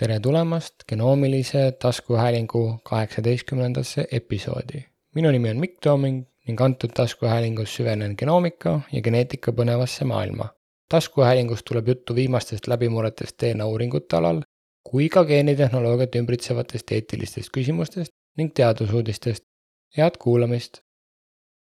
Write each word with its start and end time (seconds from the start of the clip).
tere 0.00 0.20
tulemast 0.20 0.74
genoomilise 0.88 1.72
taskuhäälingu 1.72 2.80
kaheksateistkümnendasse 2.84 4.06
episoodi. 4.12 4.84
minu 5.14 5.30
nimi 5.30 5.50
on 5.50 5.56
Mikk 5.56 5.76
Tooming 5.82 6.24
ning 6.48 6.60
antud 6.60 6.90
taskuhäälingus 6.94 7.76
süvenen 7.76 8.14
genoomika 8.18 8.80
ja 8.92 9.02
geneetika 9.02 9.52
põnevasse 9.52 10.04
maailma. 10.04 10.48
taskuhäälingus 10.88 11.62
tuleb 11.62 11.88
juttu 11.88 12.14
viimastest 12.14 12.66
läbimurretest 12.66 13.42
DNA 13.42 13.66
uuringute 13.66 14.16
alal 14.16 14.42
kui 14.90 15.08
ka 15.08 15.24
geenitehnoloogiat 15.24 16.14
ümbritsevatest 16.14 16.92
eetilistest 16.92 17.54
küsimustest 17.58 18.12
ning 18.36 18.52
teadusuudistest. 18.54 19.44
head 19.96 20.18
kuulamist! 20.18 20.80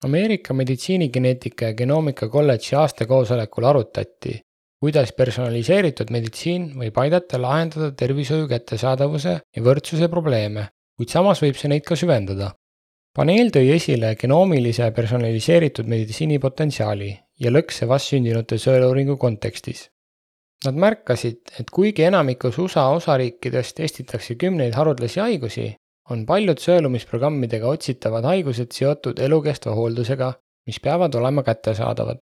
Ameerika 0.04 0.54
meditsiinigeneetika 0.54 1.64
ja 1.64 1.74
genoomika 1.74 2.28
kolledži 2.28 2.76
aastakoosolekul 2.76 3.64
arutati, 3.64 4.40
kuidas 4.84 5.14
personaliseeritud 5.16 6.10
meditsiin 6.12 6.64
võib 6.76 6.98
aidata 7.00 7.38
lahendada 7.40 7.86
tervishoiu 7.96 8.44
kättesaadavuse 8.50 9.30
ja 9.56 9.62
võrdsuse 9.64 10.10
probleeme, 10.12 10.66
kuid 10.98 11.14
samas 11.14 11.40
võib 11.40 11.56
see 11.56 11.70
neid 11.72 11.86
ka 11.86 11.96
süvendada. 11.96 12.50
paneel 13.16 13.48
tõi 13.54 13.70
esile 13.76 14.10
genoomilise 14.20 14.90
personaliseeritud 14.96 15.88
meditsiini 15.92 16.38
potentsiaali 16.42 17.08
ja 17.44 17.52
lõkse 17.54 17.88
vastsündinute 17.88 18.58
sõeluuringu 18.58 19.16
kontekstis. 19.24 19.86
Nad 20.66 20.76
märkasid, 20.84 21.40
et 21.60 21.70
kuigi 21.70 22.04
enamikus 22.10 22.58
USA 22.58 22.84
osariikides 22.98 23.72
testitakse 23.80 24.36
kümneid 24.44 24.76
haruldasi 24.80 25.20
haigusi, 25.20 25.66
on 26.10 26.26
paljud 26.26 26.60
sõelumisprogrammidega 26.60 27.72
otsitavad 27.72 28.28
haigused 28.32 28.76
seotud 28.76 29.24
elukestva 29.28 29.72
hooldusega, 29.80 30.32
mis 30.68 30.80
peavad 30.80 31.14
olema 31.14 31.46
kättesaadavad 31.46 32.20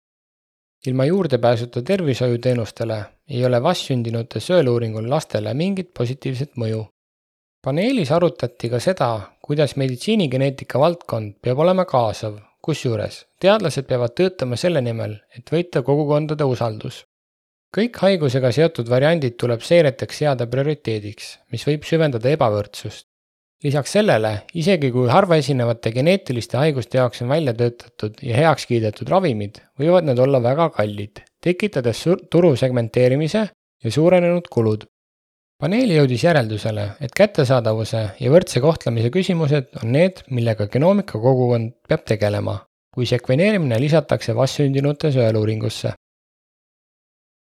ilma 0.86 1.04
juurdepääsuta 1.04 1.82
tervishoiuteenustele 1.82 2.98
ei 3.30 3.44
ole 3.46 3.62
vastsündinute 3.62 4.40
sõeluuringul 4.40 5.08
lastele 5.10 5.54
mingit 5.54 5.90
positiivset 5.94 6.52
mõju. 6.56 6.84
paneelis 7.64 8.12
arutati 8.12 8.68
ka 8.70 8.80
seda, 8.80 9.08
kuidas 9.42 9.76
meditsiinigeneetika 9.76 10.78
valdkond 10.78 11.34
peab 11.42 11.58
olema 11.58 11.84
kaasav, 11.84 12.38
kusjuures 12.62 13.24
teadlased 13.40 13.86
peavad 13.86 14.14
töötama 14.14 14.56
selle 14.56 14.80
nimel, 14.80 15.18
et 15.36 15.50
võita 15.52 15.82
kogukondade 15.82 16.44
usaldus. 16.44 17.04
kõik 17.76 17.98
haigusega 18.02 18.52
seotud 18.52 18.88
variandid 18.88 19.36
tuleb 19.36 19.60
seireteks 19.60 20.18
seada 20.18 20.46
prioriteediks, 20.46 21.38
mis 21.52 21.66
võib 21.66 21.84
süvendada 21.84 22.30
ebavõrdsust 22.30 23.06
lisaks 23.66 23.96
sellele, 23.98 24.32
isegi 24.54 24.92
kui 24.94 25.08
harvaesinevate 25.10 25.92
geneetiliste 25.94 26.58
haiguste 26.60 27.00
jaoks 27.00 27.22
on 27.24 27.32
välja 27.32 27.54
töötatud 27.58 28.20
ja 28.22 28.36
heaks 28.38 28.66
kiidetud 28.70 29.10
ravimid, 29.10 29.58
võivad 29.80 30.06
need 30.06 30.20
olla 30.22 30.40
väga 30.42 30.68
kallid, 30.76 31.22
tekitades 31.42 32.04
turu 32.30 32.54
segmenteerimise 32.56 33.48
ja 33.84 33.92
suurenenud 33.98 34.48
kulud. 34.52 34.86
paneel 35.60 35.88
jõudis 35.88 36.22
järeldusele, 36.24 36.82
et 37.00 37.12
kättesaadavuse 37.16 38.00
ja 38.20 38.30
võrdse 38.32 38.60
kohtlemise 38.60 39.10
küsimused 39.10 39.70
on 39.82 39.92
need, 39.92 40.20
millega 40.28 40.66
genoomika 40.68 41.18
kogukond 41.18 41.72
peab 41.88 42.04
tegelema, 42.04 42.58
kui 42.92 43.06
sekveneerimine 43.08 43.78
lisatakse 43.80 44.34
vastsündinute 44.36 45.12
sõeluuringusse. 45.14 45.94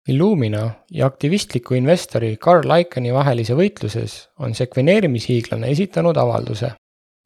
Illumina 0.10 0.62
ja 0.90 1.06
aktivistliku 1.06 1.76
investori 1.78 2.32
Carl 2.42 2.72
Icahni 2.82 3.12
vahelises 3.14 3.58
võitluses 3.58 4.14
on 4.42 4.56
sekveneerimishiiglane 4.58 5.70
esitanud 5.70 6.18
avalduse, 6.18 6.72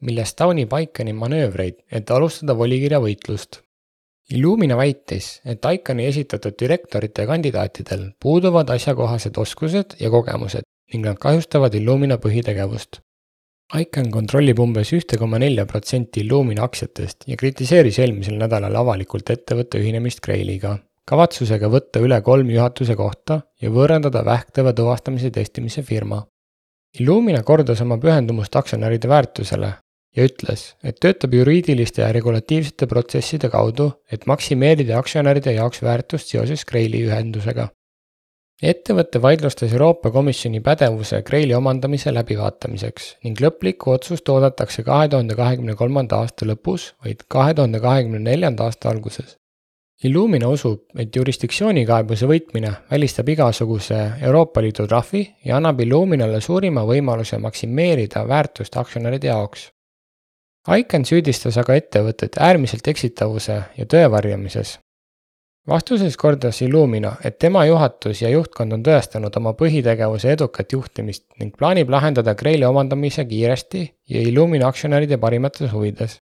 milles 0.04 0.34
taunib 0.36 0.74
Icahni 0.82 1.14
manöövreid, 1.16 1.78
et 1.88 2.12
alustada 2.12 2.56
volikirja 2.58 3.00
võitlust. 3.00 3.62
Illumina 4.36 4.76
väitis, 4.76 5.38
et 5.48 5.64
Icahni 5.64 6.10
esitatud 6.10 6.58
direktorite 6.60 7.24
kandidaatidel 7.30 8.06
puuduvad 8.20 8.76
asjakohased 8.76 9.40
oskused 9.40 9.96
ja 10.00 10.12
kogemused 10.12 10.68
ning 10.92 11.08
nad 11.08 11.20
kahjustavad 11.20 11.74
Illumina 11.80 12.20
põhitegevust. 12.20 13.00
Icahn 13.80 14.10
kontrollib 14.12 14.60
umbes 14.60 14.92
ühte 14.92 15.16
koma 15.16 15.40
nelja 15.40 15.64
protsenti 15.64 16.20
Illumina 16.20 16.68
aktsiatest 16.68 17.30
ja 17.32 17.40
kritiseeris 17.40 18.02
eelmisel 18.04 18.36
nädalal 18.42 18.76
avalikult 18.82 19.32
ettevõtte 19.32 19.80
ühinemist 19.80 20.20
Grailiga 20.20 20.82
kavatsusega 21.08 21.68
võtta 21.68 22.00
üle 22.04 22.20
kolm 22.24 22.50
juhatuse 22.50 22.96
kohta 22.96 23.40
ja 23.60 23.70
võõrandada 23.70 24.24
vähktõve 24.24 24.72
tuvastamise 24.72 25.30
testimise 25.30 25.82
firma. 25.82 26.22
Illumina 26.98 27.42
kordas 27.42 27.80
oma 27.82 27.98
pühendumust 27.98 28.56
aktsionäride 28.56 29.08
väärtusele 29.10 29.72
ja 30.16 30.26
ütles, 30.28 30.74
et 30.84 31.00
töötab 31.02 31.34
juriidiliste 31.34 32.02
ja 32.04 32.12
regulatiivsete 32.14 32.86
protsesside 32.86 33.50
kaudu, 33.50 33.90
et 34.12 34.26
maksimeerida 34.30 34.98
aktsionäride 34.98 35.56
jaoks 35.56 35.82
väärtust 35.82 36.30
seoses 36.30 36.64
Graili 36.64 37.02
ühendusega. 37.08 37.68
ettevõte 38.62 39.20
vaidlustas 39.22 39.72
Euroopa 39.72 40.10
Komisjoni 40.10 40.60
pädevuse 40.60 41.22
Graili 41.22 41.54
omandamise 41.54 42.14
läbivaatamiseks 42.14 43.16
ning 43.24 43.40
lõplikku 43.42 43.90
otsust 43.90 44.28
oodatakse 44.28 44.82
kahe 44.82 45.08
tuhande 45.08 45.34
kahekümne 45.34 45.74
kolmanda 45.74 46.22
aasta 46.22 46.46
lõpus, 46.46 46.92
vaid 47.04 47.26
kahe 47.28 47.54
tuhande 47.54 47.80
kahekümne 47.80 48.18
neljanda 48.18 48.70
aasta 48.70 48.88
alguses. 48.88 49.36
Illumina 50.02 50.48
usub, 50.50 50.80
et 50.98 51.14
jurisdiktsioonikaebuse 51.14 52.26
võitmine 52.26 52.72
välistab 52.90 53.28
igasuguse 53.30 53.98
Euroopa 54.26 54.60
Liidu 54.60 54.88
trahvi 54.90 55.22
ja 55.46 55.60
annab 55.60 55.80
Illuminale 55.80 56.40
suurima 56.42 56.82
võimaluse 56.88 57.38
maksimeerida 57.38 58.24
väärtust 58.28 58.74
aktsionäride 58.76 59.30
jaoks. 59.30 59.68
Icahn 60.64 61.06
süüdistas 61.06 61.58
aga 61.60 61.76
ettevõtet 61.78 62.40
äärmiselt 62.40 62.88
eksitavuse 62.88 63.60
ja 63.76 63.86
tõe 63.86 64.10
varjamises. 64.10 64.78
vastuses 65.68 66.16
kordas 66.16 66.60
Illumina, 66.62 67.16
et 67.24 67.38
tema 67.38 67.64
juhatus 67.64 68.22
ja 68.22 68.28
juhtkond 68.28 68.72
on 68.72 68.82
tõestanud 68.82 69.36
oma 69.36 69.54
põhitegevuse 69.54 70.32
edukat 70.32 70.72
juhtimist 70.72 71.24
ning 71.40 71.56
plaanib 71.56 71.88
lahendada 71.90 72.34
Graili 72.34 72.64
omandamise 72.64 73.24
kiiresti 73.24 73.86
ja 74.08 74.20
Illumina 74.20 74.68
aktsionäride 74.68 75.16
parimates 75.16 75.72
huvides. 75.72 76.18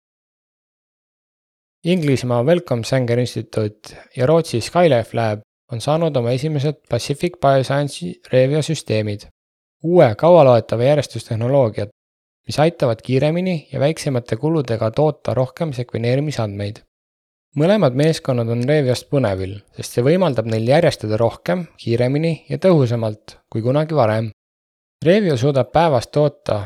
Inglismaa 1.83 2.43
Wellcome 2.43 2.83
Sanger 2.83 3.19
Instituut 3.19 3.95
ja 4.17 4.25
Rootsi 4.25 4.61
Skylife 4.61 5.15
Lab 5.15 5.39
on 5.71 5.81
saanud 5.81 6.15
oma 6.15 6.33
esimesed 6.35 6.81
Pacific 6.89 7.37
Bioscience'i 7.39 8.17
Revio 8.33 8.59
süsteemid, 8.61 9.21
uue 9.83 10.09
kaualoetava 10.19 10.83
järjestustehnoloogiad, 10.83 11.93
mis 12.47 12.59
aitavad 12.59 12.99
kiiremini 13.05 13.69
ja 13.71 13.79
väiksemate 13.79 14.35
kuludega 14.35 14.91
toota 14.91 15.33
rohkem 15.33 15.71
sekveneerimisandmeid. 15.73 16.81
mõlemad 17.55 17.95
meeskonnad 17.95 18.49
on 18.51 18.67
Reviost 18.67 19.07
põnevil, 19.09 19.55
sest 19.77 19.95
see 19.95 20.03
võimaldab 20.03 20.51
neil 20.51 20.67
järjestada 20.67 21.17
rohkem, 21.17 21.63
kiiremini 21.77 22.45
ja 22.49 22.57
tõhusamalt 22.57 23.37
kui 23.49 23.61
kunagi 23.61 23.95
varem. 23.95 24.29
Revio 25.05 25.37
suudab 25.37 25.71
päevas 25.71 26.07
toota 26.07 26.59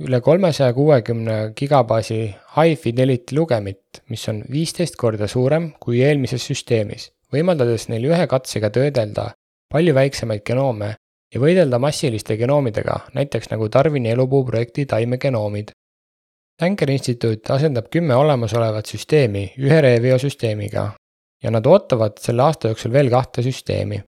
üle 0.00 0.20
kolmesaja 0.20 0.72
kuuekümne 0.72 1.52
gigabaasi 1.56 2.18
high 2.56 2.78
fidelity 2.80 3.36
lugemit, 3.36 4.02
mis 4.08 4.28
on 4.28 4.42
viisteist 4.50 4.96
korda 4.96 5.28
suurem 5.28 5.70
kui 5.80 6.00
eelmises 6.04 6.46
süsteemis, 6.48 7.10
võimaldades 7.32 7.88
neil 7.92 8.08
ühe 8.08 8.26
katsega 8.30 8.70
töödelda 8.72 9.30
palju 9.70 9.94
väiksemaid 9.94 10.44
genoome 10.46 10.94
ja 11.34 11.40
võidelda 11.40 11.78
massiliste 11.78 12.36
genoomidega, 12.40 12.96
näiteks 13.14 13.52
nagu 13.52 13.68
Darwini 13.72 14.10
elupuu 14.10 14.44
projekti 14.48 14.86
taimegenoomid. 14.86 15.70
Sanger 16.60 16.90
instituut 16.90 17.50
asendab 17.50 17.88
kümme 17.92 18.16
olemasolevat 18.16 18.88
süsteemi 18.90 19.46
ühe 19.58 19.80
Revio 19.80 20.18
süsteemiga 20.18 20.90
ja 21.42 21.50
nad 21.50 21.66
ootavad 21.66 22.18
selle 22.20 22.42
aasta 22.44 22.72
jooksul 22.72 22.92
veel 22.92 23.08
kahte 23.12 23.44
süsteemi 23.46 24.02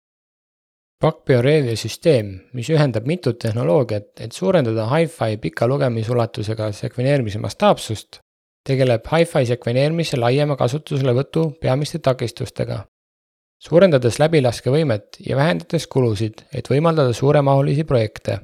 Backbioreevia 0.99 1.77
süsteem, 1.79 2.33
mis 2.59 2.67
ühendab 2.75 3.05
mitut 3.07 3.37
tehnoloogiat, 3.39 4.09
et 4.19 4.35
suurendada 4.35 4.89
hi-fi 4.91 5.37
pika 5.39 5.69
lugemisulatusega 5.71 6.73
sekveneerimise 6.75 7.39
mastaapsust, 7.39 8.19
tegeleb 8.67 9.07
hi-fi 9.07 9.45
sekveneerimise 9.47 10.19
laiema 10.19 10.57
kasutuselevõtu 10.59 11.45
peamiste 11.63 12.01
takistustega, 12.03 12.81
suurendades 13.63 14.19
läbilaskevõimet 14.19 15.21
ja 15.29 15.39
vähendades 15.39 15.87
kulusid, 15.87 16.43
et 16.51 16.67
võimaldada 16.67 17.15
suuremahulisi 17.15 17.87
projekte. 17.87 18.41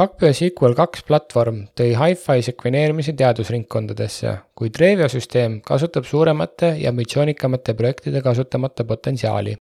Backbio 0.00 0.32
SQL 0.32 0.78
kaks 0.80 1.04
platvorm 1.04 1.66
tõi 1.76 1.90
hi-fi 2.00 2.46
sekveneerimise 2.48 3.12
teadusringkondadesse, 3.20 4.32
kuid 4.56 4.80
Revio 4.80 5.12
süsteem 5.12 5.60
kasutab 5.68 6.08
suuremate 6.08 6.78
ja 6.80 6.96
ambitsioonikamate 6.96 7.76
projektide 7.76 8.24
kasutamata 8.24 8.88
potentsiaali 8.88 9.58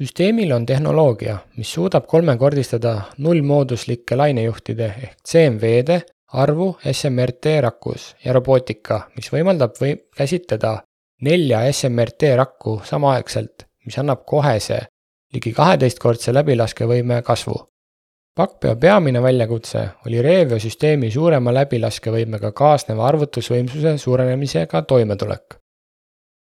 süsteemil 0.00 0.52
on 0.52 0.66
tehnoloogia, 0.66 1.38
mis 1.56 1.72
suudab 1.72 2.06
kolmekordistada 2.06 2.94
nullmooduslike 3.18 4.16
lainejuhtide 4.16 4.86
ehk 5.02 5.18
CMV-de 5.28 6.00
arvu 6.32 6.78
SMRT 6.92 7.58
rakus 7.60 8.16
ja 8.24 8.32
robootika, 8.32 9.00
mis 9.16 9.28
võimaldab 9.32 9.76
või 9.80 9.96
käsitleda 10.16 10.78
nelja 11.22 11.66
SMRT 11.72 12.32
rakku 12.36 12.80
samaaegselt, 12.84 13.66
mis 13.86 13.98
annab 13.98 14.24
kohese 14.26 14.80
ligi 15.32 15.52
kaheteistkordse 15.52 16.34
läbilaskevõime 16.34 17.22
kasvu. 17.22 17.56
Backpeo 18.36 18.76
peamine 18.80 19.20
väljakutse 19.22 19.88
oli 20.06 20.22
Revio 20.24 20.58
süsteemi 20.60 21.10
suurema 21.10 21.52
läbilaskevõimega 21.52 22.52
kaasneva 22.56 23.06
arvutusvõimsuse 23.06 23.98
suurenemisega 23.98 24.82
toimetulek. 24.88 25.61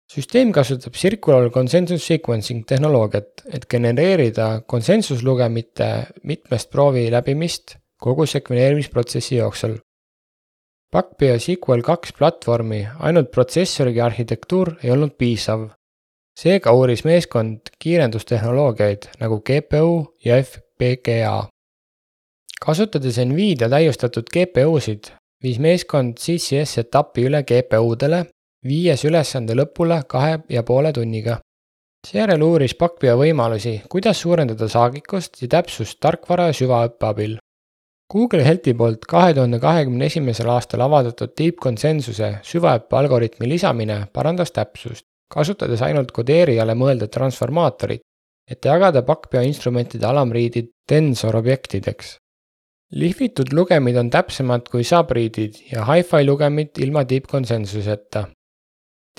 Süsteem 0.09 0.51
kasutab 0.51 0.93
Circular 0.97 1.49
Consensus 1.51 2.07
Sequencing 2.07 2.65
tehnoloogiat, 2.65 3.43
et 3.53 3.67
genereerida 3.69 4.61
konsensuslugemite 4.67 5.89
mitmest 6.23 6.71
proovi 6.73 7.09
läbimist 7.13 7.77
kogu 8.01 8.25
sekveneerimisprotsessi 8.25 9.37
jooksul. 9.37 9.77
Backbio 10.89 11.35
SQL 11.37 11.83
kaks 11.85 12.15
platvormi 12.17 12.79
ainult 13.05 13.29
protsessorigi 13.31 14.01
arhitektuur 14.01 14.73
ei 14.83 14.91
olnud 14.95 15.13
piisav. 15.17 15.69
seega 16.39 16.71
uuris 16.71 17.03
meeskond 17.03 17.69
kiirendustehnoloogiaid 17.83 19.09
nagu 19.19 19.41
GPU 19.41 20.15
ja 20.25 20.37
FPGA. 20.43 21.49
kasutades 22.65 23.17
Nvidia 23.17 23.69
täiustatud 23.69 24.31
GPU-sid, 24.33 25.11
viis 25.43 25.59
meeskond 25.59 26.17
CCS 26.17 26.77
etapi 26.77 27.27
üle 27.27 27.43
GPU-dele 27.43 28.25
viies 28.65 29.03
ülesande 29.05 29.55
lõpule 29.55 30.01
kahe 30.07 30.39
ja 30.49 30.63
poole 30.63 30.91
tunniga. 30.93 31.39
seejärel 32.07 32.41
uuris 32.41 32.75
Pakvia 32.79 33.15
võimalusi, 33.19 33.81
kuidas 33.89 34.21
suurendada 34.21 34.67
saagikust 34.67 35.41
ja 35.41 35.47
täpsust 35.47 35.99
tarkvara 35.99 36.47
ja 36.47 36.53
süvaõppe 36.53 37.05
abil. 37.05 37.37
Google 38.11 38.43
Healthi 38.43 38.73
poolt 38.73 39.05
kahe 39.05 39.33
tuhande 39.33 39.59
kahekümne 39.59 40.05
esimesel 40.05 40.49
aastal 40.49 40.81
avaldatud 40.81 41.35
Deep 41.37 41.59
Consensuse 41.63 42.39
süvaõppe 42.43 42.95
algoritmi 42.97 43.49
lisamine 43.49 44.07
parandas 44.13 44.51
täpsust, 44.51 45.05
kasutades 45.29 45.81
ainult 45.81 46.11
kodeerijale 46.11 46.73
mõeldud 46.73 47.11
transformaatorit, 47.11 48.01
et 48.49 48.65
jagada 48.65 49.03
Pakvia 49.03 49.43
instrumentide 49.45 50.07
alamriidid 50.07 50.71
tensor 50.87 51.35
objektideks 51.35 52.17
lihvitud 52.91 53.53
lugemid 53.53 53.97
on 54.01 54.09
täpsemad 54.09 54.69
kui 54.71 54.83
subread'id 54.83 55.59
ja 55.71 55.85
hi-fi 55.85 56.25
lugemid 56.25 56.81
ilma 56.81 57.05
deep 57.05 57.29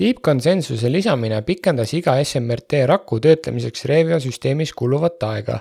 konsensuseta. 0.00 0.06
Deep 0.06 0.23
konsensuse 0.23 0.88
lisamine 0.88 1.43
pikendas 1.43 1.93
iga 1.93 2.14
SMRT 2.25 2.87
raku 2.88 3.20
töötlemiseks 3.20 3.85
Revio 3.85 4.19
süsteemis 4.20 4.73
kuluvat 4.73 5.23
aega, 5.23 5.61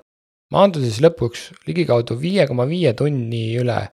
maandudes 0.53 1.01
lõpuks 1.01 1.51
ligikaudu 1.67 2.15
viie 2.15 2.47
koma 2.47 2.65
viie 2.65 2.93
tunni 2.93 3.57
üle 3.59 3.89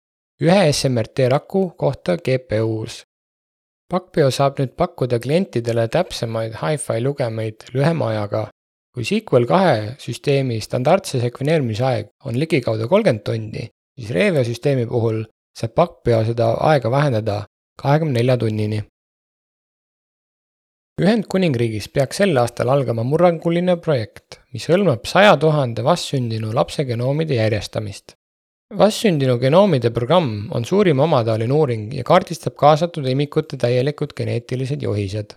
ühe 0.42 0.72
SMRT 0.74 1.30
raku 1.30 1.72
kohta 1.78 2.18
GPU-s. 2.18 3.04
Pakpeo 3.92 4.32
saab 4.32 4.58
nüüd 4.58 4.74
pakkuda 4.74 5.20
klientidele 5.20 5.88
täpsemaid 5.88 6.56
hi-fi 6.62 7.02
lugemeid 7.02 7.70
lühema 7.74 8.10
ajaga. 8.10 8.50
kui 8.94 9.06
SQL 9.06 9.46
kahe 9.48 9.96
süsteemi 10.00 10.60
standardse 10.60 11.22
sekveneerimise 11.22 11.84
aeg 11.86 12.08
on 12.26 12.36
ligikaudu 12.36 12.90
kolmkümmend 12.90 13.24
tundi, 13.24 13.70
siis 13.96 14.10
Revio 14.12 14.44
süsteemi 14.44 14.88
puhul 14.88 15.24
saab 15.56 15.76
Pakpeo 15.76 16.26
seda 16.26 16.58
aega 16.60 16.92
vähendada 16.92 17.46
kahekümne 17.78 18.20
nelja 18.20 18.38
tunnini 18.38 18.82
Ühendkuningriigis 21.02 21.88
peaks 21.90 22.20
sel 22.20 22.38
aastal 22.38 22.70
algama 22.70 23.02
murranguline 23.02 23.74
projekt, 23.82 24.36
mis 24.54 24.68
hõlmab 24.70 25.08
saja 25.10 25.32
tuhande 25.42 25.82
vastsündinu 25.82 26.52
lapse 26.54 26.84
genoomide 26.86 27.40
järjestamist. 27.40 28.14
vastsündinu 28.82 29.40
genoomide 29.42 29.90
programm 29.96 30.52
on 30.58 30.68
suurim 30.72 31.00
omataoline 31.06 31.54
uuring 31.54 31.88
ja 31.98 32.04
kaardistab 32.10 32.54
kaasatud 32.64 33.08
imikute 33.14 33.58
täielikud 33.58 34.14
geneetilised 34.20 34.86
juhised. 34.86 35.34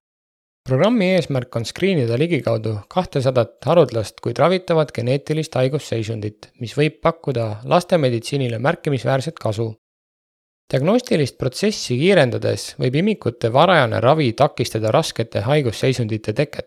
programmi 0.69 1.09
eesmärk 1.15 1.57
on 1.57 1.65
skriinida 1.65 2.19
ligikaudu 2.19 2.75
kahtesadat 2.89 3.57
haruldast, 3.65 4.21
kuid 4.21 4.39
ravitavat 4.39 4.93
geneetilist 4.93 5.55
haigusseisundit, 5.55 6.51
mis 6.61 6.77
võib 6.77 7.01
pakkuda 7.01 7.49
lastemeditsiinile 7.65 8.59
märkimisväärset 8.59 9.41
kasu 9.41 9.73
diagnostilist 10.73 11.37
protsessi 11.39 11.97
kiirendades 12.01 12.75
võib 12.81 12.97
imikute 13.03 13.51
varajane 13.53 14.01
ravi 14.01 14.33
takistada 14.33 14.93
raskete 14.95 15.45
haigusseisundite 15.45 16.33
teket. 16.33 16.67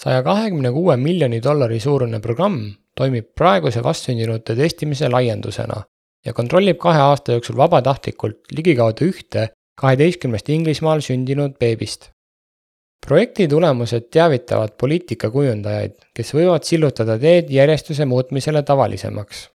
saja 0.00 0.22
kahekümne 0.22 0.70
kuue 0.72 0.96
miljoni 0.96 1.42
dollari 1.42 1.80
suurune 1.80 2.20
programm 2.20 2.70
toimib 2.96 3.26
praeguse 3.36 3.82
vastsündinute 3.82 4.56
testimise 4.56 5.08
laiendusena 5.08 5.82
ja 6.26 6.32
kontrollib 6.32 6.78
kahe 6.78 7.00
aasta 7.00 7.32
jooksul 7.32 7.56
vabatahtlikult 7.56 8.56
ligikaudu 8.56 9.10
ühte 9.12 9.48
kaheteistkümnest 9.80 10.48
Inglismaal 10.48 11.00
sündinud 11.00 11.58
beebist. 11.60 12.10
projekti 13.06 13.48
tulemused 13.48 14.10
teavitavad 14.12 14.76
poliitikakujundajaid, 14.80 15.94
kes 16.14 16.34
võivad 16.34 16.64
sillutada 16.68 17.18
teed 17.18 17.50
järjestuse 17.50 18.04
muutmisele 18.04 18.62
tavalisemaks 18.62 19.48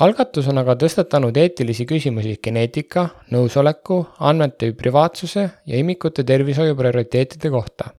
algatus 0.00 0.48
on 0.48 0.60
aga 0.62 0.76
tõstatanud 0.80 1.36
eetilisi 1.36 1.84
küsimusi 1.88 2.38
geneetika, 2.42 3.06
nõusoleku, 3.34 4.00
andmete 4.24 4.72
privaatsuse 4.76 5.46
ja 5.68 5.80
imikute 5.80 6.24
tervishoiu 6.24 6.76
prioriteetide 6.78 7.50
kohta. 7.52 7.90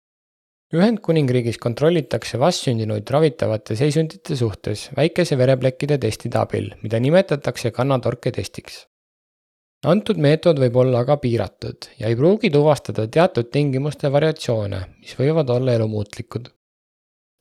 Ühendkuningriigis 0.71 1.59
kontrollitakse 1.59 2.39
vastsündinuid 2.39 3.09
ravitavate 3.11 3.75
seisundite 3.77 4.37
suhtes 4.39 4.87
väikese 4.97 5.37
vereplekkide 5.39 5.99
testide 5.99 6.39
abil, 6.39 6.71
mida 6.83 7.01
nimetatakse 7.03 7.73
kannatorke 7.75 8.31
testiks. 8.31 8.87
antud 9.91 10.19
meetod 10.21 10.59
võib 10.61 10.77
olla 10.77 11.01
aga 11.01 11.17
piiratud 11.17 11.89
ja 11.99 12.09
ei 12.09 12.17
pruugi 12.17 12.51
tuvastada 12.55 13.09
teatud 13.09 13.51
tingimuste 13.51 14.13
variatsioone, 14.13 14.81
mis 15.01 15.17
võivad 15.19 15.51
olla 15.51 15.73
elumuutlikud 15.73 16.49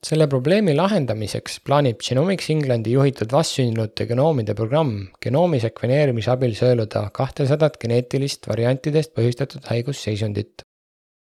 selle 0.06 0.26
probleemi 0.32 0.72
lahendamiseks 0.76 1.58
plaanib 1.66 2.00
Genomics 2.00 2.48
Englandi 2.54 2.94
juhitud 2.94 3.32
vastsündinute 3.32 4.06
genoomide 4.08 4.54
programm 4.56 4.94
genoomi 5.22 5.60
sekveneerimise 5.60 6.32
abil 6.32 6.54
sõeluda 6.56 7.02
kahtesadat 7.16 7.76
geneetilist 7.82 8.48
variantidest 8.48 9.12
põhjustatud 9.16 9.68
haigusseisundit. 9.68 10.62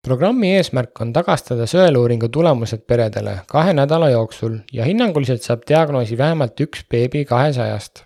programmi 0.06 0.52
eesmärk 0.58 1.00
on 1.00 1.12
tagastada 1.12 1.67
sõeluuringu 1.67 2.28
tulemused 2.28 2.87
peredele 2.87 3.40
kahe 3.49 3.75
nädala 3.75 4.11
jooksul 4.11 4.61
ja 4.73 4.84
hinnanguliselt 4.84 5.43
saab 5.43 5.66
diagnoosi 5.69 6.19
vähemalt 6.19 6.61
üks 6.61 6.87
beebi 6.90 7.25
kahesajast. 7.25 8.05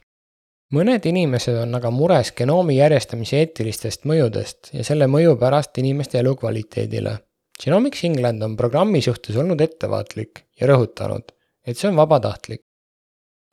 mõned 0.73 1.05
inimesed 1.13 1.61
on 1.61 1.75
aga 1.75 1.91
mures 1.91 2.33
genoomi 2.33 2.81
järjestamise 2.81 3.37
eetilistest 3.37 4.09
mõjudest 4.09 4.73
ja 4.73 4.85
selle 4.85 5.07
mõju 5.07 5.37
pärast 5.37 5.79
inimeste 5.79 6.19
elukvaliteedile 6.25 7.19
Genomics 7.63 8.03
England 8.05 8.43
on 8.43 8.57
programmi 8.59 9.01
suhtes 9.03 9.37
olnud 9.39 9.61
ettevaatlik 9.63 10.45
ja 10.61 10.67
rõhutanud, 10.67 11.31
et 11.67 11.79
see 11.79 11.89
on 11.91 11.99
vabatahtlik. 12.01 12.63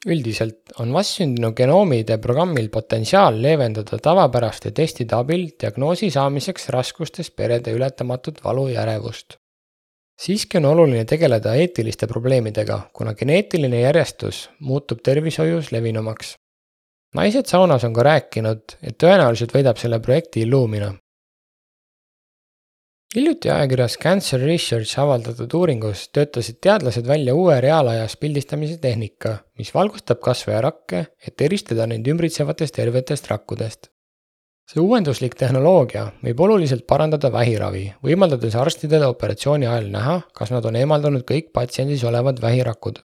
üldiselt 0.01 0.71
on 0.81 0.89
vastsündinu 0.93 1.51
genoomide 1.53 2.15
programmil 2.17 2.71
potentsiaal 2.73 3.35
leevendada 3.41 3.99
tavapäraste 4.01 4.71
testide 4.71 5.13
abil 5.15 5.43
diagnoosi 5.63 6.09
saamiseks 6.09 6.69
raskustes 6.73 7.29
perede 7.29 7.75
ületamatut 7.77 8.41
valu 8.43 8.67
ja 8.67 8.81
ärevust. 8.81 9.37
siiski 10.21 10.57
on 10.57 10.65
oluline 10.65 11.05
tegeleda 11.05 11.53
eetiliste 11.53 12.07
probleemidega, 12.07 12.79
kuna 12.93 13.13
geneetiline 13.13 13.81
järjestus 13.81 14.49
muutub 14.59 15.03
tervishoius 15.03 15.71
levinumaks. 15.71 16.35
naised 17.15 17.45
saunas 17.45 17.83
on 17.83 17.93
ka 17.93 18.03
rääkinud, 18.03 18.77
et 18.81 18.97
tõenäoliselt 18.97 19.53
võidab 19.53 19.77
selle 19.77 19.99
projekti 19.99 20.41
Illumina 20.41 20.91
hiljuti 23.15 23.49
ajakirjas 23.49 23.97
Cancer 23.99 24.39
Research 24.39 24.99
avaldatud 24.99 25.53
uuringus 25.53 26.05
töötasid 26.15 26.61
teadlased 26.63 27.07
välja 27.07 27.35
uue 27.35 27.57
reaalajas 27.61 28.15
pildistamise 28.17 28.77
tehnika, 28.79 29.35
mis 29.59 29.73
valgustab 29.75 30.21
kasvajarakke, 30.23 31.05
et 31.27 31.41
eristada 31.41 31.87
neid 31.91 32.07
ümbritsevatest 32.07 32.75
tervetest 32.79 33.27
rakkudest. 33.31 33.91
see 34.71 34.79
uuenduslik 34.79 35.33
tehnoloogia 35.35 36.05
võib 36.23 36.41
oluliselt 36.45 36.85
parandada 36.87 37.31
vähiravi, 37.31 37.83
võimaldades 38.07 38.55
arstidel 38.55 39.03
operatsiooni 39.03 39.67
ajal 39.67 39.89
näha, 39.91 40.21
kas 40.33 40.51
nad 40.55 40.65
on 40.65 40.77
eemaldanud 40.79 41.25
kõik 41.27 41.51
patsiendis 41.53 42.03
olevad 42.03 42.41
vähirakud. 42.41 42.99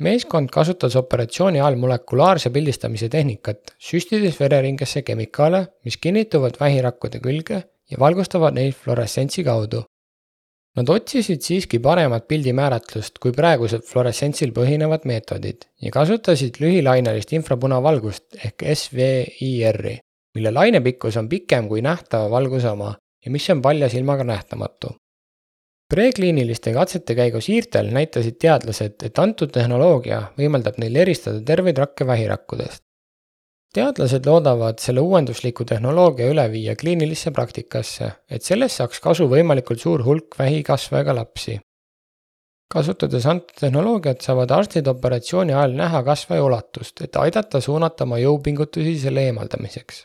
meeskond 0.00 0.50
kasutas 0.50 0.96
operatsiooni 0.96 1.60
ajal 1.60 1.76
molekulaarse 1.76 2.50
pildistamise 2.50 3.08
tehnikat, 3.08 3.76
süstides 3.78 4.40
vereringesse 4.40 5.02
kemikaale, 5.02 5.66
mis 5.84 5.96
kinnituvad 5.96 6.60
vähirakkude 6.60 7.20
külge 7.20 7.62
ja 7.90 7.98
valgustavad 8.00 8.56
neid 8.56 8.74
fluoressentsi 8.78 9.44
kaudu. 9.44 9.82
Nad 10.74 10.90
otsisid 10.90 11.44
siiski 11.46 11.78
paremat 11.78 12.26
pildimääratlust 12.26 13.20
kui 13.22 13.30
praegused 13.36 13.84
fluoressentsil 13.86 14.50
põhinevad 14.56 15.04
meetodid 15.06 15.68
ja 15.82 15.92
kasutasid 15.94 16.58
lühilainelist 16.62 17.30
infrapunavalgust 17.38 18.40
ehk 18.40 18.64
SVIR-i, 18.74 19.94
mille 20.34 20.50
lainepikkus 20.50 21.20
on 21.20 21.28
pikem 21.30 21.68
kui 21.70 21.84
nähtava 21.86 22.26
valguse 22.30 22.72
oma 22.72 22.90
ja 23.24 23.30
mis 23.30 23.46
on 23.54 23.62
palja 23.62 23.88
silmaga 23.88 24.26
nähtamatu. 24.26 24.96
Prekliiniliste 25.94 26.72
katsete 26.74 27.14
käigus 27.14 27.46
hiirtel 27.48 27.92
näitasid 27.94 28.40
teadlased, 28.40 28.96
et 29.04 29.18
antud 29.18 29.52
tehnoloogia 29.54 30.22
võimaldab 30.38 30.80
neil 30.82 30.96
eristada 31.04 31.44
terveid 31.44 31.78
rakke 31.78 32.06
vähirakkudest 32.06 32.82
teadlased 33.74 34.26
loodavad 34.26 34.78
selle 34.82 35.02
uuendusliku 35.02 35.66
tehnoloogia 35.66 36.30
üle 36.30 36.44
viia 36.52 36.76
kliinilisse 36.78 37.32
praktikasse, 37.34 38.10
et 38.30 38.46
sellest 38.46 38.80
saaks 38.80 39.02
kasu 39.02 39.26
võimalikult 39.30 39.82
suur 39.82 40.04
hulk 40.06 40.38
vähikasvajaga 40.38 41.14
lapsi. 41.20 41.60
kasutades 42.74 43.26
antud 43.30 43.54
tehnoloogiat, 43.60 44.22
saavad 44.24 44.50
arstid 44.50 44.86
operatsiooni 44.90 45.52
ajal 45.54 45.76
näha 45.78 46.00
kasvaja 46.02 46.42
ulatust, 46.42 47.02
et 47.04 47.16
aidata 47.16 47.60
suunata 47.60 48.04
oma 48.04 48.18
jõupingutusi 48.18 48.96
selle 49.02 49.26
eemaldamiseks. 49.28 50.04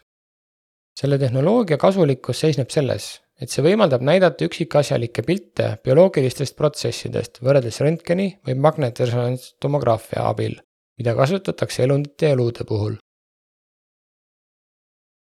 selle 1.00 1.18
tehnoloogia 1.18 1.78
kasulikkus 1.78 2.40
seisneb 2.40 2.70
selles, 2.70 3.22
et 3.42 3.50
see 3.50 3.64
võimaldab 3.64 4.02
näidata 4.04 4.46
üksikasjalikke 4.46 5.24
pilte 5.24 5.70
bioloogilistest 5.84 6.58
protsessidest 6.58 7.40
võrreldes 7.46 7.80
röntgeni 7.86 8.32
või 8.48 8.58
magnetresonantstomograafia 8.66 10.26
abil, 10.30 10.58
mida 10.98 11.16
kasutatakse 11.16 11.84
elundite 11.84 12.34
ja 12.34 12.36
luude 12.36 12.66
puhul. 12.68 12.98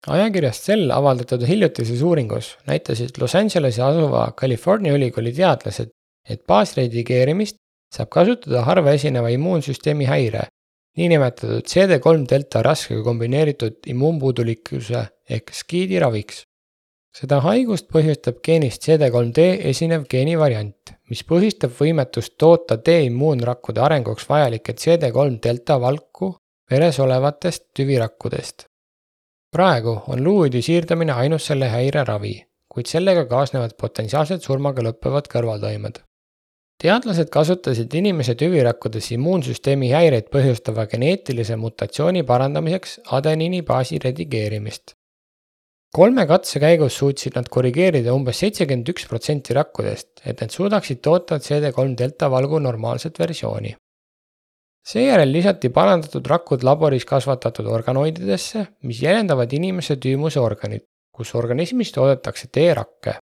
Ajakirjas 0.06 0.60
Cell 0.62 0.92
avaldatud 0.94 1.42
hiljutises 1.46 2.02
uuringus 2.02 2.52
näitasid 2.66 3.18
Los 3.18 3.34
Angelesi 3.34 3.82
asuva 3.82 4.28
California 4.38 4.94
ülikooli 4.94 5.32
teadlased, 5.34 5.90
et 6.28 6.44
baasredigeerimist 6.46 7.56
saab 7.94 8.10
kasutada 8.12 8.62
harva 8.66 8.92
esineva 8.94 9.30
immuunsüsteemi 9.32 10.06
häire, 10.06 10.44
niinimetatud 10.98 11.64
CD3 11.66 12.26
delta 12.30 12.62
raskega 12.62 13.02
kombineeritud 13.06 13.88
immuunpuudulikkuse 13.94 15.06
ehk 15.30 15.54
SCID-i 15.54 15.98
raviks. 16.04 16.44
seda 17.18 17.40
haigust 17.42 17.88
põhjustab 17.90 18.36
geenist 18.44 18.84
CD3D 18.86 19.46
esinev 19.70 20.04
geenivariant, 20.12 20.92
mis 21.10 21.24
põhjustab 21.26 21.72
võimetust 21.80 22.36
toota 22.38 22.76
T-immuunrakkude 22.78 23.82
arenguks 23.82 24.28
vajalikke 24.28 24.76
CD3 24.78 25.40
delta 25.42 25.80
valku 25.80 26.34
veres 26.70 27.00
olevatest 27.00 27.64
tüvirakkudest. 27.74 28.67
Praegu 29.52 30.00
on 30.06 30.24
luuüdi 30.24 30.62
siirdamine 30.62 31.12
ainus 31.12 31.46
selle 31.50 31.70
häire 31.72 32.04
ravi, 32.04 32.34
kuid 32.68 32.86
sellega 32.86 33.24
kaasnevad 33.30 33.76
potentsiaalselt 33.80 34.44
surmaga 34.44 34.84
lõppevad 34.84 35.30
kõrvaltoimed 35.32 36.02
teadlased 36.82 37.30
kasutasid 37.34 37.94
inimese 37.98 38.36
tüvirakkudes 38.38 39.10
immuunsüsteemi 39.16 39.88
häireid 39.90 40.28
põhjustava 40.34 40.84
geneetilise 40.92 41.56
mutatsiooni 41.58 42.22
parandamiseks 42.28 43.00
adeniini 43.18 43.64
baasi 43.70 43.98
redigeerimist. 44.04 44.94
kolme 45.94 46.26
katse 46.30 46.60
käigus 46.60 46.98
suutsid 47.00 47.34
nad 47.34 47.48
korrigeerida 47.50 48.14
umbes 48.14 48.38
seitsekümmend 48.44 48.92
üks 48.92 49.08
protsenti 49.10 49.54
rakkudest, 49.58 50.08
et 50.24 50.40
need 50.40 50.54
suudaksid 50.54 51.00
toota 51.02 51.40
CD3 51.46 51.96
delta 51.98 52.30
valgu 52.30 52.58
normaalset 52.58 53.18
versiooni. 53.18 53.74
Seejärel 54.88 55.32
lisati 55.32 55.68
parandatud 55.68 56.26
rakud 56.26 56.64
laboris 56.64 57.04
kasvatatud 57.04 57.66
organoididesse, 57.66 58.66
mis 58.82 59.02
jäljendavad 59.02 59.52
inimese 59.52 59.98
tüümuse 60.00 60.40
organit, 60.40 60.86
kus 61.12 61.34
organismis 61.34 61.92
toodetakse 61.92 62.48
T-rakke 62.52 63.18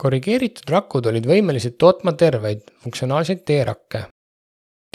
korrigeeritud 0.00 0.68
rakud 0.70 1.08
olid 1.08 1.26
võimelised 1.28 1.78
tootma 1.80 2.12
terveid, 2.18 2.66
funktsionaalseid 2.84 3.44
T-rakke. 3.48 4.06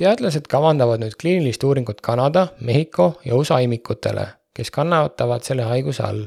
teadlased 0.01 0.48
kavandavad 0.50 1.01
nüüd 1.01 1.15
kliinilist 1.22 1.63
uuringut 1.63 2.01
Kanada, 2.01 2.48
Mehhiko 2.62 3.22
ja 3.25 3.36
USA 3.36 3.60
imikutele, 3.62 4.25
kes 4.55 4.72
kannatavad 4.72 5.43
selle 5.46 5.67
haiguse 5.70 6.03
all. 6.03 6.24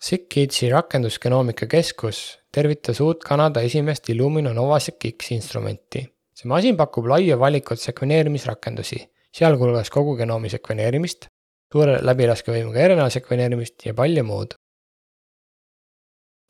SickKidsi 0.00 0.70
rakendusgenoomika 0.70 1.66
keskus 1.66 2.38
tervitas 2.52 3.00
uut 3.00 3.24
Kanada 3.24 3.60
esimest 3.60 4.08
Illumina 4.10 4.52
Novasec 4.54 5.04
X 5.10 5.32
instrumenti. 5.32 6.06
See 6.40 6.48
masin 6.48 6.76
pakub 6.76 7.06
laia 7.10 7.36
valikut 7.38 7.80
sekveneerimisrakendusi, 7.82 9.02
sealhulgas 9.36 9.92
kogu 9.92 10.16
genoomi 10.16 10.48
sekveneerimist, 10.52 11.28
suure 11.72 12.00
läbilaskevõimuga 12.02 12.88
RNA 12.88 13.10
sekveneerimist 13.18 13.86
ja 13.86 13.94
palju 13.94 14.24
muud 14.26 14.56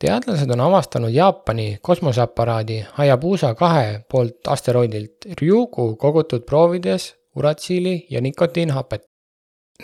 teadlased 0.00 0.50
on 0.50 0.61
avastanud 0.64 1.12
Jaapani 1.12 1.78
kosmoseaparaadi 1.82 2.80
Hayabusa 2.97 3.54
kahe 3.54 4.00
poolt 4.09 4.49
asteroidilt 4.49 5.28
Ryugu 5.40 5.97
kogutud 5.97 6.47
proovides 6.49 7.14
uratsiili 7.37 8.06
ja 8.11 8.20
nikotiinhapet. 8.20 9.04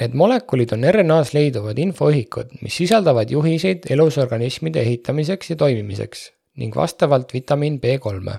Need 0.00 0.14
molekulid 0.14 0.72
on 0.72 0.84
RNA-s 0.84 1.32
leiduvad 1.32 1.78
infoühikud, 1.80 2.58
mis 2.62 2.76
sisaldavad 2.76 3.30
juhiseid 3.32 3.88
elusorganismide 3.90 4.80
ehitamiseks 4.80 5.50
ja 5.50 5.56
toimimiseks 5.56 6.26
ning 6.56 6.76
vastavalt 6.76 7.32
vitamiin 7.32 7.80
B3-e. 7.80 8.38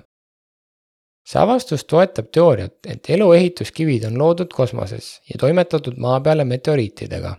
See 1.28 1.40
avastus 1.40 1.84
toetab 1.84 2.30
teooriat, 2.32 2.78
et 2.88 3.10
elu 3.12 3.32
ehituskivid 3.36 4.06
on 4.08 4.16
loodud 4.18 4.54
kosmoses 4.54 5.18
ja 5.28 5.40
toimetatud 5.42 6.00
maa 6.00 6.20
peale 6.24 6.44
meteoriitidega 6.48 7.34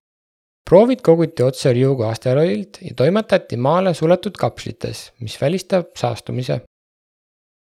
proovid 0.69 1.01
koguti 1.01 1.43
otse 1.43 1.71
Ryugu 1.73 2.05
asteroidilt 2.05 2.77
ja 2.85 2.93
toimetati 2.97 3.57
maale 3.57 3.93
suletud 3.97 4.35
kapslites, 4.37 5.09
mis 5.19 5.41
välistab 5.41 5.95
saastumise. 5.97 6.61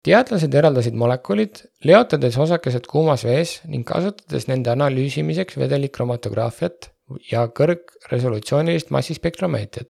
teadlased 0.08 0.54
eraldasid 0.56 0.96
molekulid, 0.96 1.60
leotades 1.86 2.38
osakesed 2.40 2.88
kuumas 2.90 3.26
vees 3.28 3.60
ning 3.68 3.86
kasutades 3.86 4.48
nende 4.48 4.72
analüüsimiseks 4.72 5.58
vedelikromatograafiat 5.60 6.90
ja 7.32 7.46
kõrgresolutsioonilist 7.60 8.94
massispektromeetriat. 8.96 9.88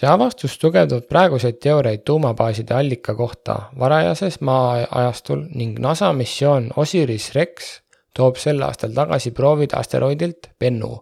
See 0.00 0.10
avastus 0.10 0.58
tugevdab 0.58 1.06
praeguseid 1.08 1.60
teooriaid 1.62 2.02
tuumabaaside 2.04 2.74
allika 2.74 3.14
kohta 3.14 3.58
varajases 3.78 4.40
maa-ajastul 4.40 5.46
ning 5.54 5.78
NASA 5.78 6.12
missioon 6.12 6.70
Osiris-Rex 6.76 7.72
toob 8.14 8.36
sel 8.36 8.62
aastal 8.62 8.94
tagasi 8.94 9.30
proovid 9.30 9.74
asteroidilt 9.78 10.50
Bennu 10.58 10.94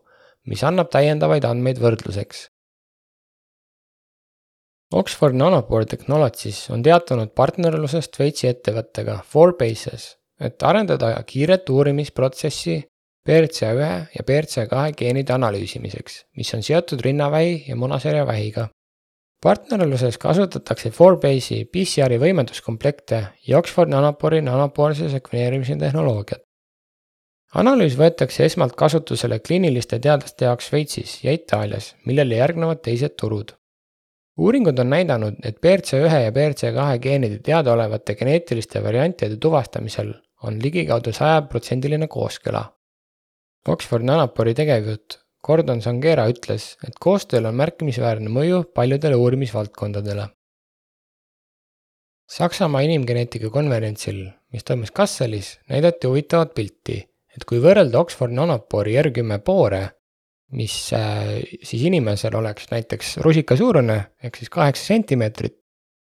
mis 0.49 0.63
annab 0.67 0.91
täiendavaid 0.93 1.45
andmeid 1.47 1.81
võrdluseks. 1.83 2.49
Oxford 4.93 5.37
Nanopore 5.39 5.87
Technologies 5.89 6.67
on 6.75 6.83
teatanud 6.85 7.33
partnerlusest 7.37 8.19
Šveitsi 8.19 8.51
ettevõttega 8.51 9.23
Fourbases, 9.25 10.17
et 10.41 10.61
arendada 10.69 11.15
kiiret 11.27 11.71
uurimisprotsessi 11.73 12.83
BRCA1 13.29 14.19
ja 14.19 14.27
BRCA2 14.29 14.99
geenide 14.99 15.33
analüüsimiseks, 15.33 16.25
mis 16.37 16.53
on 16.57 16.67
seotud 16.67 17.01
rinnavähi 17.07 17.63
ja 17.71 17.79
munasarjavähiga. 17.79 18.69
Partnerluses 19.43 20.19
kasutatakse 20.23 20.91
Fourbase'i 20.95 21.65
PCR-i 21.67 22.21
võimenduskomplekte 22.23 23.25
ja 23.49 23.59
Oxford 23.59 23.91
Nanopore'i 23.91 24.45
nanopoolse 24.47 25.11
sekveneerimise 25.11 25.77
tehnoloogiat 25.81 26.47
analüüs 27.61 27.97
võetakse 28.01 28.47
esmalt 28.47 28.77
kasutusele 28.79 29.39
kliiniliste 29.45 29.99
teadlaste 30.03 30.47
jaoks 30.49 30.71
Šveitsis 30.71 31.19
ja 31.25 31.35
Itaalias, 31.37 31.93
millele 32.07 32.39
järgnevad 32.41 32.83
teised 32.85 33.17
turud. 33.21 33.53
uuringud 34.39 34.79
on 34.79 34.89
näidanud, 34.91 35.35
et 35.45 35.59
BRCA1 35.61 36.21
ja 36.25 36.31
BRCA2 36.33 36.99
geenide 36.99 37.39
teadaolevate 37.39 38.15
geneetiliste 38.15 38.83
variantide 38.83 39.37
tuvastamisel 39.37 40.15
on 40.43 40.63
ligikaudu 40.63 41.13
sajaprotsendiline 41.13 42.09
kooskõla. 42.09 42.65
Oxford 43.69 44.05
Nanopori 44.05 44.55
tegevjuht 44.55 45.19
Gordon 45.43 45.83
Sangera 45.83 46.29
ütles, 46.31 46.77
et 46.87 46.99
koostööl 47.03 47.49
on 47.51 47.57
märkimisväärne 47.59 48.31
mõju 48.31 48.65
paljudele 48.75 49.19
uurimisvaldkondadele. 49.19 50.29
Saksamaa 52.31 52.85
inimgeneetika 52.87 53.51
konverentsil, 53.53 54.29
mis 54.55 54.65
toimus 54.65 54.95
Kasselis, 54.95 55.57
näidati 55.69 56.07
huvitavat 56.07 56.55
pilti 56.55 57.03
et 57.37 57.47
kui 57.49 57.61
võrrelda 57.63 58.01
Oxford 58.03 58.35
Nanopori 58.37 58.97
R10 59.01 59.43
poore, 59.45 59.83
mis 60.59 60.75
äh, 60.97 61.41
siis 61.65 61.87
inimesel 61.89 62.37
oleks 62.37 62.69
näiteks 62.73 63.17
rusikasuurune 63.25 63.99
ehk 64.23 64.41
siis 64.41 64.53
kaheksa 64.53 64.93
sentimeetrit, 64.93 65.57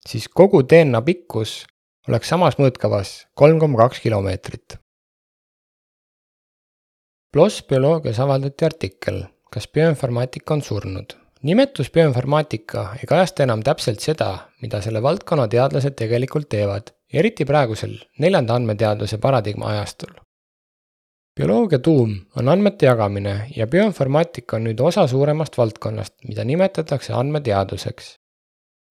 siis 0.07 0.27
kogu 0.27 0.63
DNA 0.67 1.01
pikkus 1.05 1.61
oleks 2.09 2.33
samas 2.33 2.59
mõõtkavas 2.59 3.15
kolm 3.39 3.61
koma 3.61 3.85
kaks 3.85 4.03
kilomeetrit. 4.03 4.82
PLOS 7.33 7.63
bioloogias 7.65 8.19
avaldati 8.21 8.65
artikkel, 8.65 9.23
kas 9.51 9.67
bioinformaatika 9.67 10.53
on 10.53 10.61
surnud. 10.61 11.13
nimetus 11.43 11.89
bioinformaatika 11.91 12.83
ei 12.99 13.07
kajasta 13.09 13.43
enam 13.43 13.63
täpselt 13.63 13.99
seda, 13.99 14.27
mida 14.61 14.81
selle 14.81 15.01
valdkonna 15.01 15.47
teadlased 15.47 15.97
tegelikult 15.99 16.49
teevad, 16.49 16.93
eriti 17.13 17.45
praegusel 17.45 17.97
neljanda 18.19 18.55
andmeteaduse 18.55 19.17
paradigma 19.17 19.71
ajastul 19.73 20.13
bioloogia 21.37 21.79
tuum 21.79 22.13
on 22.37 22.49
andmete 22.49 22.85
jagamine 22.85 23.33
ja 23.55 23.67
bioinformaatika 23.67 24.57
on 24.59 24.67
nüüd 24.67 24.81
osa 24.89 25.07
suuremast 25.07 25.57
valdkonnast, 25.57 26.13
mida 26.27 26.43
nimetatakse 26.45 27.13
andmeteaduseks. 27.13 28.17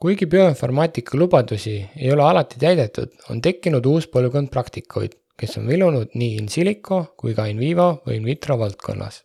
kuigi 0.03 0.27
bioinformaatika 0.27 1.19
lubadusi 1.19 1.77
ei 1.97 2.13
ole 2.13 2.23
alati 2.23 2.59
täidetud, 2.59 3.13
on 3.31 3.43
tekkinud 3.43 3.87
uus 3.87 4.09
põlvkond 4.09 4.51
praktikuid, 4.51 5.13
kes 5.43 5.59
on 5.59 5.67
vilunud 5.69 6.15
nii 6.15 6.39
in 6.39 6.49
silico 6.49 7.03
kui 7.19 7.35
ka 7.35 7.49
in 7.51 7.59
vivo 7.59 7.89
või 8.07 8.21
in 8.21 8.29
vitro 8.31 8.59
valdkonnas. 8.59 9.25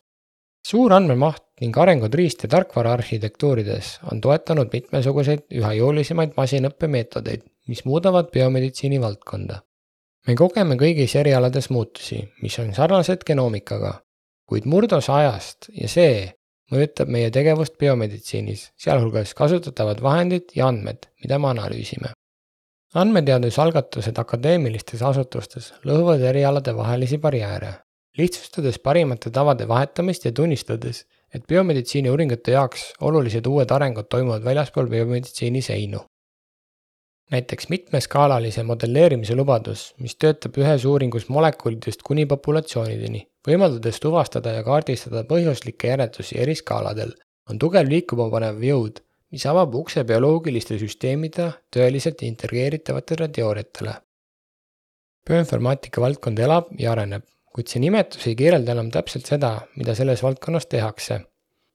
suur 0.66 0.92
andmemaht 0.92 1.44
ning 1.60 1.78
arengud 1.78 2.14
riist- 2.14 2.42
ja 2.42 2.48
tarkvaraarhitektuurides 2.56 3.94
on 4.12 4.20
toetanud 4.20 4.74
mitmesuguseid 4.74 5.46
üha 5.60 5.72
jõulisemaid 5.78 6.34
masinõppemeetodeid, 6.36 7.46
mis 7.68 7.84
muudavad 7.86 8.30
biomeditsiini 8.34 9.00
valdkonda 9.00 9.62
me 10.28 10.34
kogeme 10.36 10.76
kõigis 10.76 11.14
erialades 11.16 11.70
muutusi, 11.72 12.20
mis 12.44 12.58
on 12.60 12.74
sarnased 12.76 13.24
genoomikaga, 13.28 13.94
kuid 14.48 14.66
murdose 14.68 15.12
ajast 15.14 15.70
ja 15.72 15.88
see 15.88 16.26
mõjutab 16.72 17.08
meie 17.08 17.30
tegevust 17.32 17.78
biomeditsiinis, 17.80 18.66
sealhulgas 18.76 19.32
kasutatavad 19.38 20.02
vahendid 20.04 20.52
ja 20.56 20.68
andmed, 20.68 21.08
mida 21.24 21.40
me 21.40 21.48
analüüsime. 21.54 22.12
Andmeteadusalgatused 22.96 24.16
akadeemilistes 24.18 25.02
asutustes 25.04 25.72
lõhuvad 25.84 26.22
erialade 26.30 26.72
vahelisi 26.76 27.18
barjääre, 27.20 27.72
lihtsustades 28.18 28.78
parimate 28.78 29.30
tavade 29.30 29.68
vahetamist 29.68 30.24
ja 30.24 30.32
tunnistades, 30.32 31.04
et 31.34 31.44
biomeditsiini 31.46 32.10
uuringute 32.10 32.54
jaoks 32.56 32.92
olulised 33.00 33.46
uued 33.46 33.70
arengud 33.70 34.08
toimuvad 34.08 34.44
väljaspool 34.44 34.88
biomeditsiini 34.88 35.62
seinu. 35.62 36.00
näiteks 37.30 37.68
mitmeskaalalise 37.68 38.62
modelleerimise 38.62 39.34
lubadus, 39.36 39.94
mis 40.00 40.16
töötab 40.16 40.54
ühes 40.56 40.84
uuringus 40.84 41.28
molekulidest 41.28 42.02
kuni 42.02 42.24
populatsioonideni, 42.26 43.26
võimaldades 43.48 44.00
tuvastada 44.00 44.54
ja 44.56 44.62
kaardistada 44.64 45.24
põhjuslikke 45.28 45.90
järeldusi 45.92 46.38
eri 46.40 46.54
skaaladel, 46.54 47.12
on 47.50 47.58
tugev 47.58 47.88
liikuma 47.88 48.30
panev 48.30 48.64
jõud, 48.64 49.02
mis 49.32 49.44
avab 49.46 49.74
ukse 49.76 50.04
bioloogiliste 50.08 50.78
süsteemide 50.80 51.48
tõeliselt 51.74 52.22
integreeritavatele 52.24 53.28
teooriatele. 53.38 53.94
bioinformaatika 55.28 56.00
valdkond 56.00 56.38
elab 56.40 56.68
ja 56.80 56.92
areneb, 56.94 57.24
kuid 57.52 57.68
see 57.68 57.82
nimetus 57.82 58.24
ei 58.30 58.36
kirjelda 58.38 58.72
enam 58.72 58.88
täpselt 58.94 59.26
seda, 59.28 59.50
mida 59.76 59.94
selles 59.94 60.22
valdkonnas 60.24 60.66
tehakse. 60.66 61.20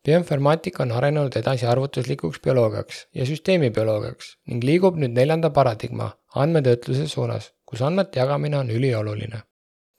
bioinformaatika 0.06 0.84
on 0.84 0.92
arenenud 0.92 1.38
edasi 1.38 1.66
arvutuslikuks 1.70 2.40
bioloogiaks 2.48 3.08
ja 3.16 3.26
süsteemibioloogiaks 3.30 4.32
ning 4.50 4.64
liigub 4.64 4.98
nüüd 4.98 5.14
neljanda 5.20 5.50
paradigma, 5.50 6.10
andmetöötluse 6.36 7.08
suunas, 7.08 7.52
kus 7.66 7.82
andmete 7.82 8.20
jagamine 8.20 8.58
on 8.58 8.70
ülioluline. 8.70 9.44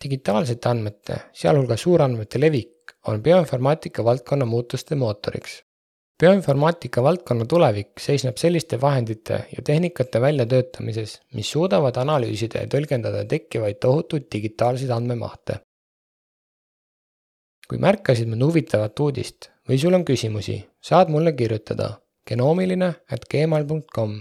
digitaalsete 0.05 0.69
andmete, 0.69 1.21
sealhulgas 1.33 1.87
suurandmete 1.87 2.41
levik, 2.41 2.97
on 3.07 3.23
bioinformaatika 3.23 4.05
valdkonna 4.05 4.45
muutuste 4.45 4.95
mootoriks 4.95 5.63
bioinformaatika 6.21 7.03
valdkonna 7.03 7.45
tulevik 7.51 8.01
seisneb 8.01 8.37
selliste 8.39 8.79
vahendite 8.81 9.41
ja 9.57 9.63
tehnikate 9.67 10.21
väljatöötamises, 10.21 11.21
mis 11.35 11.51
suudavad 11.51 11.97
analüüsida 11.99 12.63
ja 12.65 12.71
tõlgendada 12.71 13.25
tekkivaid 13.29 13.81
tohutuid 13.83 14.29
digitaalseid 14.33 14.91
andmemahte. 14.95 15.61
kui 17.69 17.79
märkasid 17.81 18.29
mõnda 18.29 18.45
huvitavat 18.45 19.01
uudist 19.01 19.49
või 19.69 19.79
sul 19.81 19.95
on 19.97 20.05
küsimusi, 20.05 20.59
saad 20.81 21.09
mulle 21.09 21.33
kirjutada 21.33 21.89
genoomiline 22.29 22.91
at 23.11 23.25
gmail.com. 23.31 24.19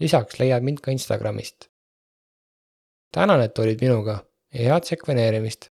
lisaks 0.00 0.38
leiad 0.38 0.62
mind 0.62 0.80
ka 0.80 0.90
Instagramist. 0.90 1.70
tänan, 3.12 3.40
et 3.42 3.58
olid 3.58 3.80
minuga 3.80 4.20
ja 4.54 4.72
head 4.72 4.84
sekveneerimist! 4.84 5.75